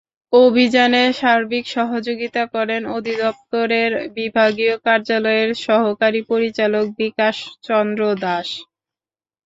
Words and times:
অভিযানে 0.33 1.03
সার্বিক 1.19 1.65
সহযোগিতা 1.69 2.43
করেন 2.53 2.81
অধিদপ্তরের 2.97 3.91
বিভাগীয় 4.17 4.75
কার্যালয়ের 4.85 5.49
সহকারী 5.65 6.21
পরিচালক 6.31 6.85
বিকাশ 6.99 7.35
চন্দ্র 7.63 8.01
দাস। 8.23 8.47